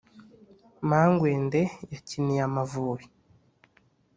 mangwende 0.87 1.61
yakiniye 1.93 2.41
amavubi 2.47 3.05